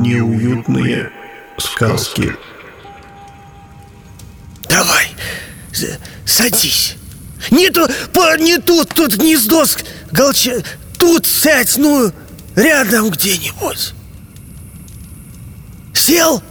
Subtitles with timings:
[0.00, 1.10] неуютные
[1.58, 2.36] сказки.
[4.68, 5.14] Давай,
[6.24, 6.96] садись.
[7.50, 9.76] Не, то, по, не тут, тут гнездо с
[10.12, 10.62] голча...
[10.98, 12.12] Тут сядь, ну,
[12.54, 13.94] рядом где-нибудь.
[15.94, 16.42] Сел?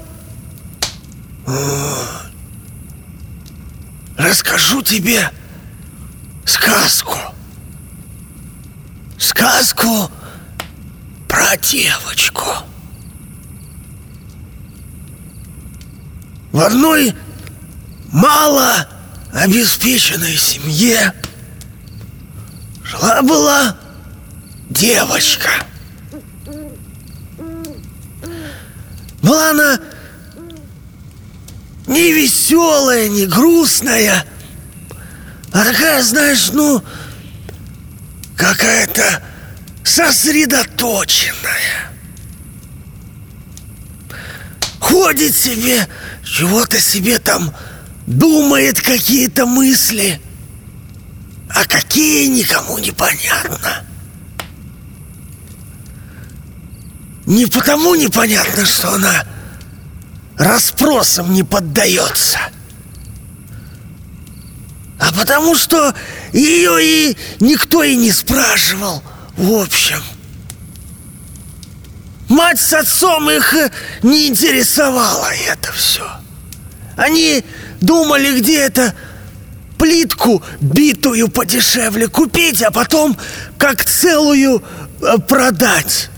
[4.18, 5.32] Расскажу тебе
[6.46, 7.16] сказку.
[9.20, 10.12] Сказку
[11.28, 12.44] про девочку.
[16.52, 17.16] В одной
[18.12, 18.88] мало
[19.34, 21.14] обеспеченной семье
[22.84, 23.78] жила-была
[24.70, 25.50] девочка.
[29.22, 29.80] Была она
[31.86, 34.26] не веселая, не грустная,
[35.52, 36.84] а такая, знаешь, ну,
[38.36, 39.22] какая-то
[39.84, 41.89] сосредоточенная.
[44.80, 45.88] Ходит себе,
[46.24, 47.54] чего-то себе там
[48.08, 50.22] думает какие-то мысли,
[51.50, 53.86] а какие никому не понятно.
[57.26, 59.26] Не потому непонятно, что она
[60.38, 62.40] расспросам не поддается,
[64.98, 65.94] а потому что
[66.34, 69.04] ее и никто и не спрашивал,
[69.38, 70.02] в общем.
[72.30, 73.56] Мать с отцом их
[74.04, 76.08] не интересовало это все.
[76.96, 77.44] Они
[77.82, 78.94] думали, где это
[79.80, 83.18] плитку битую подешевле купить, а потом
[83.58, 84.62] как целую
[85.02, 86.10] э, продать.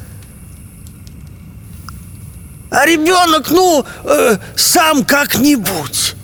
[2.72, 6.16] А ребенок, ну, э, сам как-нибудь.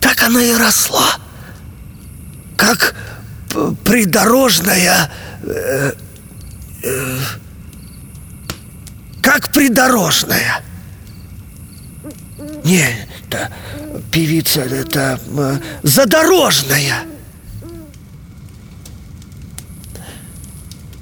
[0.00, 1.16] Так она и росла.
[2.56, 2.96] Как
[3.84, 5.12] придорожная...
[5.44, 6.05] Э, э,
[9.22, 10.62] как придорожная.
[12.64, 13.52] Не, это
[14.12, 17.06] певица, это э, задорожная.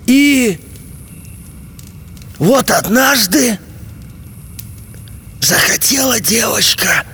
[0.07, 0.61] И
[2.39, 3.59] вот однажды
[5.41, 7.05] захотела девочка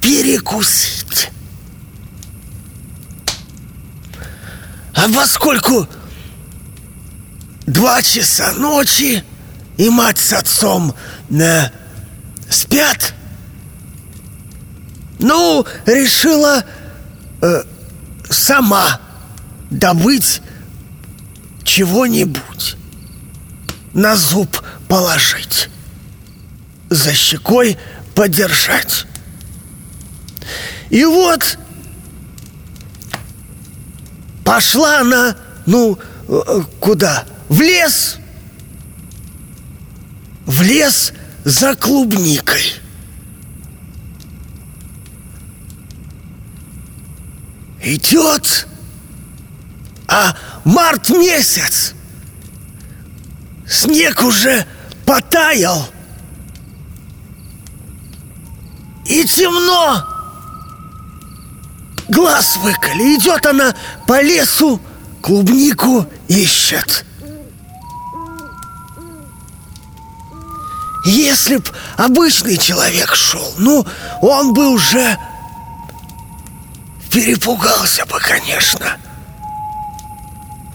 [0.00, 1.30] перекусить.
[4.94, 5.88] А поскольку
[7.66, 9.24] два часа ночи
[9.76, 10.94] и мать с отцом
[11.30, 11.68] э,
[12.48, 13.14] спят,
[15.18, 16.64] ну, решила
[17.40, 17.62] э,
[18.30, 19.00] сама
[19.70, 20.42] добыть
[21.64, 22.76] чего-нибудь
[23.94, 25.70] на зуб положить,
[26.90, 27.78] за щекой
[28.14, 29.06] подержать.
[30.90, 31.58] И вот
[34.44, 35.36] пошла она,
[35.66, 35.98] ну,
[36.28, 37.24] э, куда?
[37.48, 38.18] В лес.
[40.46, 41.12] В лес
[41.44, 42.74] за клубникой.
[47.82, 48.66] Идет,
[50.08, 51.94] а март месяц–
[53.66, 54.66] Снег уже
[55.06, 55.88] потаял.
[59.06, 60.06] И темно.
[62.08, 63.16] Глаз выколи.
[63.16, 63.74] Идет она
[64.06, 64.80] по лесу,
[65.22, 67.04] клубнику ищет.
[71.04, 71.64] Если б
[71.96, 73.86] обычный человек шел, ну,
[74.22, 75.18] он бы уже
[77.10, 78.96] перепугался бы, конечно.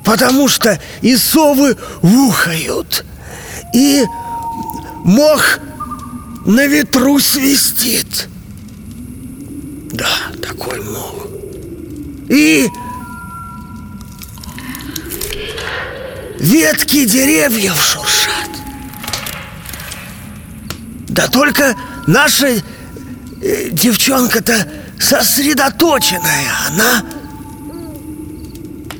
[0.05, 3.05] Потому что и совы ухают,
[3.73, 4.05] и
[5.03, 5.59] мох
[6.45, 8.29] на ветру свистит.
[9.91, 10.09] Да,
[10.41, 11.27] такой мох.
[12.29, 12.69] И
[16.39, 18.38] ветки деревьев шуршат.
[21.19, 21.75] Да только
[22.07, 24.65] наша э, девчонка-то
[24.97, 27.03] сосредоточенная, она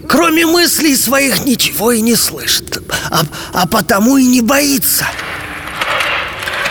[0.06, 3.22] Кроме мыслей своих ничего и не слышит А,
[3.54, 5.06] а потому и не боится.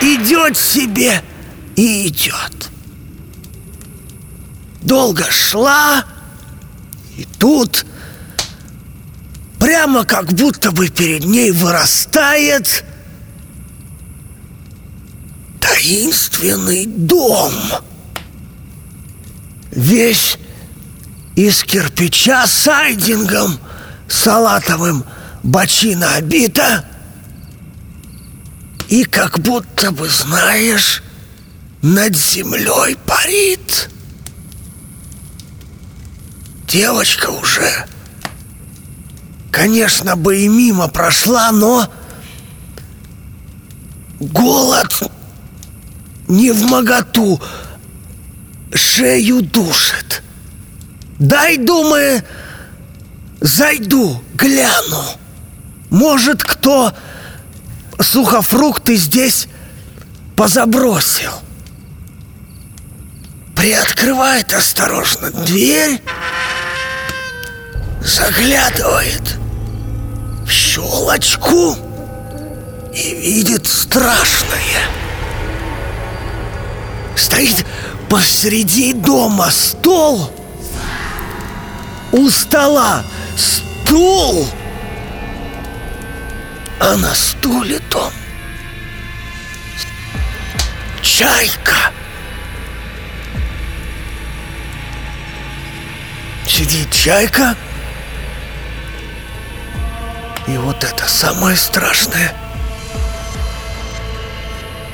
[0.01, 1.23] Идет себе
[1.75, 2.69] и идет.
[4.83, 6.05] Долго шла
[7.17, 7.87] И тут
[9.59, 12.83] Прямо как будто бы перед ней вырастает
[15.89, 17.51] Таинственный дом
[19.71, 20.37] Весь
[21.35, 23.59] из кирпича сайдингом
[24.07, 25.03] салатовым
[25.41, 26.85] бочина обита
[28.87, 31.01] и как будто бы, знаешь,
[31.81, 33.89] над землей парит.
[36.67, 37.87] Девочка уже,
[39.49, 41.91] конечно, бы и мимо прошла, но
[44.19, 45.09] Голод
[46.29, 47.41] не в моготу,
[48.73, 50.23] шею душит.
[51.17, 52.23] Дай, думаю,
[53.41, 55.03] зайду, гляну.
[55.89, 56.93] Может, кто
[57.99, 59.47] сухофрукты здесь
[60.37, 61.31] позабросил.
[63.55, 66.01] Приоткрывает осторожно дверь,
[68.01, 69.35] заглядывает
[70.45, 71.75] в щелочку
[72.93, 75.08] и видит страшное.
[77.19, 77.65] Стоит
[78.09, 80.31] посреди дома стол,
[82.13, 83.03] у стола
[83.35, 84.47] стул,
[86.79, 88.13] а на стуле том
[91.01, 91.91] чайка.
[96.47, 97.53] Сидит чайка,
[100.47, 102.33] и вот это самое страшное.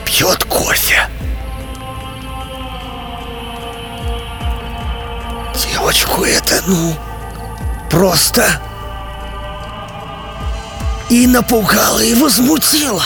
[0.06, 1.07] Пьет кофе.
[5.85, 6.95] Девочку это, ну,
[7.91, 8.59] просто
[11.11, 13.03] и напугала, и возмутила.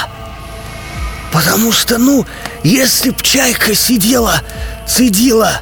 [1.34, 2.26] Потому что, ну,
[2.64, 4.42] если б чайка сидела,
[4.88, 5.60] цедила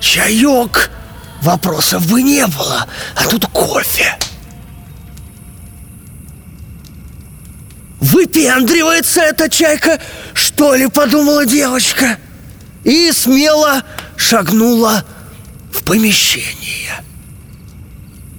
[0.00, 0.90] чаек,
[1.40, 2.86] вопросов бы не было,
[3.16, 4.14] а тут кофе.
[8.02, 9.98] Выпендривается эта чайка,
[10.34, 12.18] что ли, подумала девочка.
[12.84, 13.82] И смело
[14.18, 15.06] шагнула
[15.84, 17.02] помещение.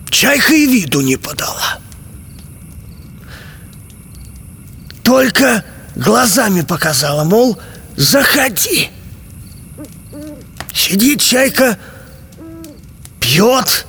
[0.10, 1.80] Чайка и виду не подала.
[5.04, 5.64] Только
[5.96, 7.60] глазами показала, мол,
[7.96, 8.90] заходи.
[10.74, 11.78] Сидит чайка,
[13.20, 13.86] пьет.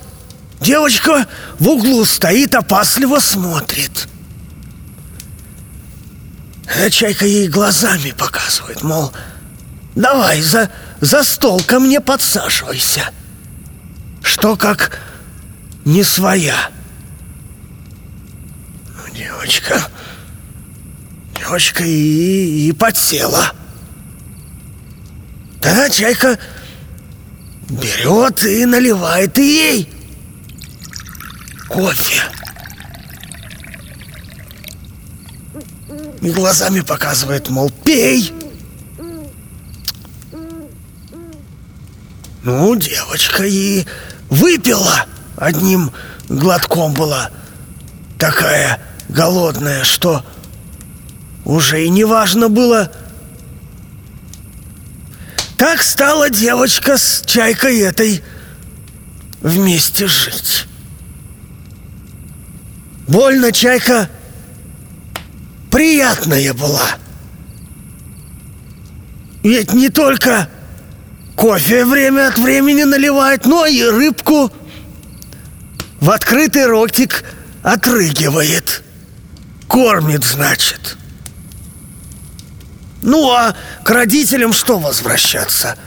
[0.61, 1.27] Девочка
[1.59, 4.07] в углу стоит, опасливо смотрит.
[6.67, 9.13] А чайка ей глазами показывает, мол,
[9.93, 10.71] давай за,
[11.01, 13.11] за стол ко мне подсаживайся.
[14.25, 14.99] Что как
[15.85, 16.71] не своя.
[19.13, 19.79] Девочка
[21.37, 23.53] Девочка и, и подсела.
[25.61, 26.39] Тогда чайка
[27.69, 29.89] берет и наливает и ей
[31.69, 32.23] кофе.
[36.21, 38.33] И глазами показывает, мол, пей.
[42.43, 43.85] Ну, девочка и
[44.29, 45.05] выпила
[45.37, 45.91] одним
[46.29, 47.31] глотком была
[48.17, 48.79] такая
[49.09, 50.23] голодная, что
[51.43, 52.91] уже и не важно было.
[55.57, 58.23] Так стала девочка с чайкой этой
[59.41, 60.67] вместе жить.
[63.07, 64.09] Больно чайка
[65.71, 66.97] приятная была.
[69.43, 70.49] Ведь не только
[71.35, 74.51] кофе время от времени наливает, но и рыбку
[75.99, 77.23] в открытый ротик
[77.63, 78.83] отрыгивает.
[79.67, 80.97] Кормит, значит.
[83.01, 85.77] Ну а к родителям что возвращаться?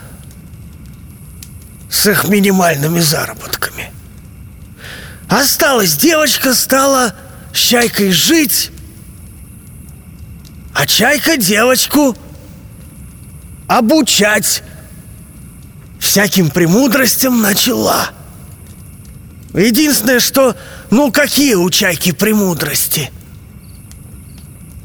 [1.89, 3.91] С их минимальными заработками.
[5.27, 7.15] Осталась девочка, стала
[7.53, 8.71] с Чайкой жить,
[10.73, 12.15] а Чайка девочку
[13.67, 14.63] обучать
[16.09, 18.09] всяким премудростям начала.
[19.53, 20.55] Единственное, что,
[20.89, 23.11] ну какие у Чайки премудрости?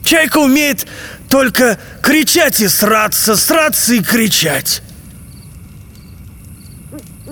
[0.05, 0.87] Чайка умеет
[1.31, 4.83] только кричать и сраться, сраться и кричать.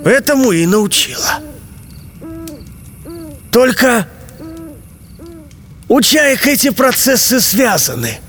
[0.03, 1.39] Этому и научила.
[3.51, 4.07] Только
[5.87, 8.19] у чаек эти процессы связаны.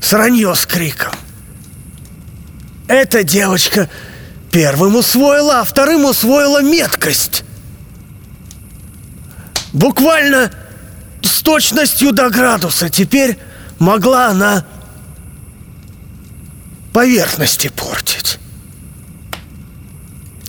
[0.00, 1.12] Сранье с криком.
[2.92, 3.88] Эта девочка
[4.50, 7.42] первым усвоила, а вторым усвоила меткость.
[9.72, 10.52] Буквально
[11.22, 12.90] с точностью до градуса.
[12.90, 13.38] Теперь
[13.78, 14.66] могла она
[16.92, 18.38] поверхности портить.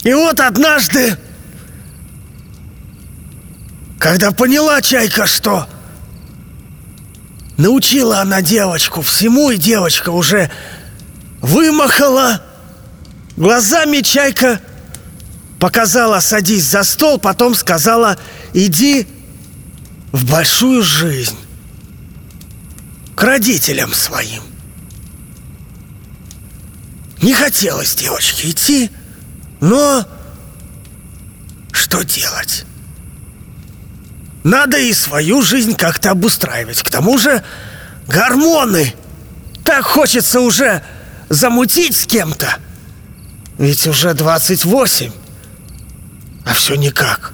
[0.03, 1.17] И вот однажды,
[3.97, 5.69] когда поняла Чайка, что
[7.55, 10.51] научила она девочку всему, и девочка уже
[11.43, 12.41] вымахала,
[13.35, 14.59] глазами Чайка
[15.59, 18.17] показала «садись за стол», потом сказала
[18.53, 19.07] «иди
[20.12, 21.38] в большую жизнь»
[23.15, 24.41] к родителям своим.
[27.21, 28.89] Не хотелось девочке идти,
[29.59, 30.07] но
[31.71, 32.65] что делать?
[34.43, 36.81] Надо и свою жизнь как-то обустраивать.
[36.83, 37.43] К тому же
[38.07, 38.93] гормоны.
[39.63, 40.83] Так хочется уже
[41.34, 42.58] замутить с кем-то.
[43.58, 45.12] Ведь уже 28.
[46.46, 47.34] А все никак.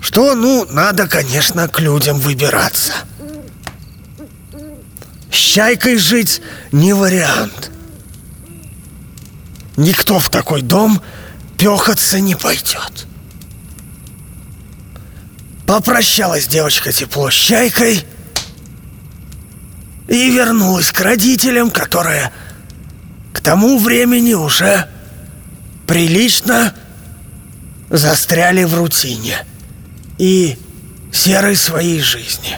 [0.00, 2.92] Что, ну, надо, конечно, к людям выбираться.
[5.30, 6.40] С чайкой жить
[6.72, 7.70] не вариант.
[9.76, 11.02] Никто в такой дом
[11.58, 13.06] пехаться не пойдет.
[15.66, 18.04] Попрощалась девочка тепло с чайкой
[20.08, 22.30] и вернулась к родителям, которые
[23.36, 24.88] к тому времени уже
[25.86, 26.74] прилично
[27.90, 29.36] застряли в рутине
[30.16, 30.58] и
[31.12, 32.56] серой своей жизни.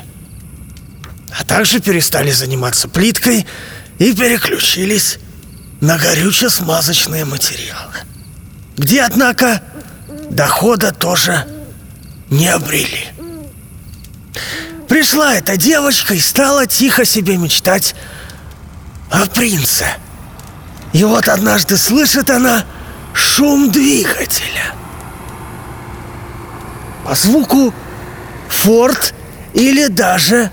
[1.36, 3.44] А также перестали заниматься плиткой
[3.98, 5.18] и переключились
[5.80, 7.94] на горюче-смазочные материалы.
[8.76, 9.60] Где, однако,
[10.30, 11.44] дохода тоже
[12.30, 13.08] не обрели.
[14.88, 17.96] Пришла эта девочка и стала тихо себе мечтать
[19.10, 19.86] о принце.
[20.92, 22.64] И вот однажды слышит она
[23.12, 24.74] шум двигателя.
[27.04, 27.74] По звуку
[28.48, 29.14] Форд
[29.54, 30.50] или даже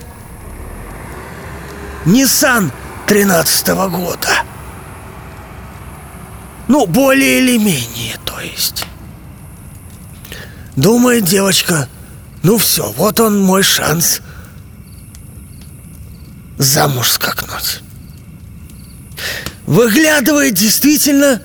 [2.06, 2.72] Nissan
[3.08, 4.44] 13 -го года.
[6.68, 8.86] Ну, более или менее, то есть.
[10.76, 11.88] Думает девочка,
[12.44, 14.22] ну все, вот он мой шанс
[16.58, 17.85] замуж скакнуть.
[19.66, 21.42] Выглядывает действительно,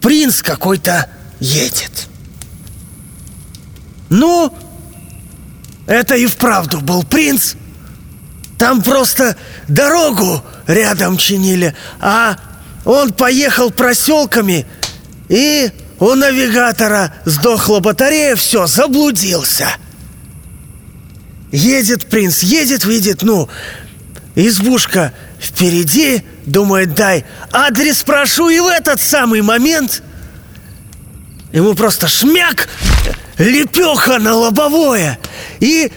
[0.00, 1.08] принц какой-то
[1.40, 2.08] едет.
[4.10, 4.52] Ну,
[5.86, 7.54] это и вправду был принц.
[8.58, 9.36] Там просто
[9.68, 12.38] дорогу рядом чинили, а
[12.84, 14.66] он поехал проселками
[15.28, 19.68] и у навигатора сдохла батарея, все, заблудился.
[21.50, 23.48] Едет принц, едет, видит, ну,
[24.34, 30.02] избушка впереди, думает, дай адрес прошу, и в этот самый момент
[31.52, 32.68] ему просто шмяк,
[33.38, 35.18] лепеха на лобовое,
[35.60, 35.90] и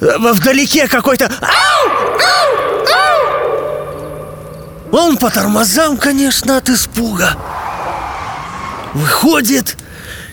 [0.00, 1.30] вдалеке какой-то.
[4.92, 7.36] Он по тормозам, конечно, от испуга
[8.94, 9.76] выходит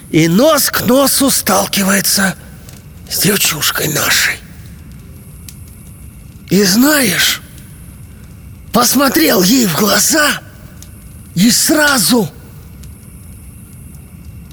[0.10, 2.36] и нос к носу сталкивается
[3.10, 4.40] с девчушкой нашей.
[6.50, 7.42] И знаешь,
[8.78, 10.40] посмотрел ей в глаза
[11.34, 12.30] и сразу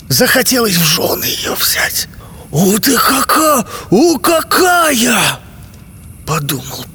[0.08, 2.08] захотелось в жены ее взять.
[2.50, 3.66] «У ты какая!
[3.90, 5.40] У какая!»
[6.26, 6.86] Подумал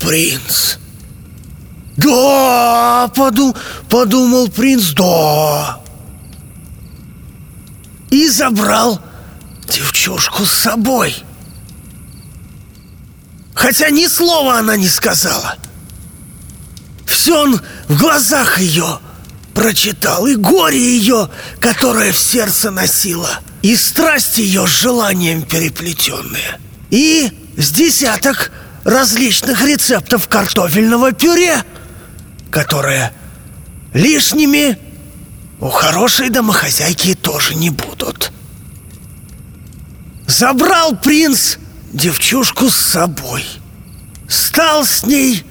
[0.00, 0.78] принц.
[1.96, 3.54] «Да!» подум,
[3.88, 5.80] подумал принц, «да!»
[8.10, 9.00] и забрал
[9.68, 11.14] девчушку с собой.
[13.54, 15.56] Хотя ни слова она не сказала.
[17.06, 18.98] Все он в глазах ее
[19.54, 23.30] прочитал, и горе ее, которое в сердце носила,
[23.62, 26.60] и страсть ее с желанием переплетенные,
[26.90, 28.52] и с десяток
[28.84, 31.64] различных рецептов картофельного пюре,
[32.50, 33.12] которые
[33.94, 34.78] лишними
[35.58, 38.30] у хорошей домохозяйки тоже не будут.
[40.26, 41.56] Забрал принц
[41.92, 43.44] девчушку с собой.
[44.28, 45.44] Стал с ней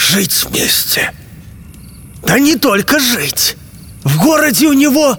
[0.00, 1.14] жить вместе.
[2.22, 3.56] Да не только жить.
[4.02, 5.18] В городе у него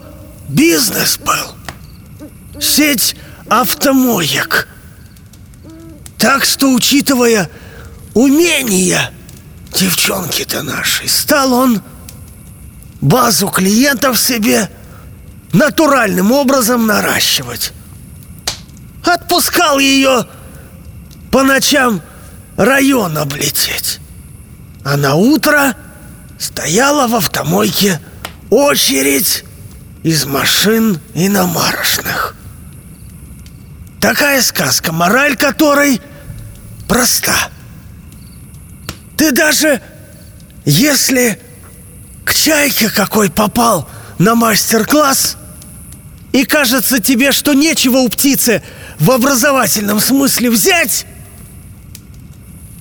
[0.50, 2.60] бизнес был.
[2.60, 3.16] Сеть
[3.50, 4.68] автомоек.
[6.18, 7.50] Так что, учитывая
[8.14, 9.12] умения
[9.74, 11.82] девчонки-то нашей, стал он
[13.02, 14.70] базу клиентов себе
[15.54, 17.72] натуральным образом наращивать.
[19.04, 20.28] Отпускал ее
[21.32, 22.02] по ночам
[22.58, 24.00] район облететь.
[24.84, 25.76] А на утро
[26.40, 28.00] стояла в автомойке
[28.50, 29.44] очередь
[30.04, 32.36] из машин иномарочных.
[34.00, 36.02] Такая сказка, мораль которой
[36.88, 37.36] проста.
[39.16, 39.82] Ты даже
[40.66, 41.40] если
[42.26, 43.88] к чайке какой попал
[44.20, 45.38] на мастер-класс
[46.32, 48.62] И кажется тебе, что нечего у птицы
[49.00, 51.06] в образовательном смысле взять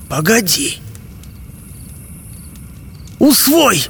[0.09, 0.81] Погоди
[3.21, 3.89] Усвой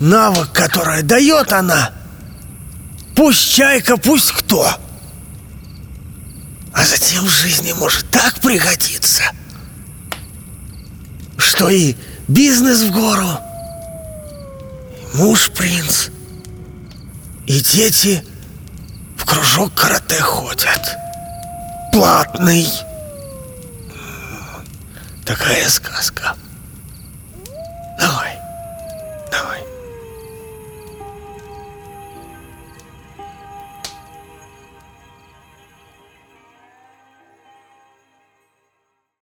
[0.00, 1.92] навык, который дает она.
[3.16, 4.68] Пусть чайка, пусть кто.
[6.74, 9.22] А затем в жизни может так пригодиться
[11.36, 11.94] Что и
[12.28, 13.28] бизнес в гору
[15.12, 16.08] муж принц
[17.46, 18.24] И дети
[19.16, 20.96] в кружок карате ходят.
[21.92, 22.66] Платный.
[25.24, 26.34] Такая сказка.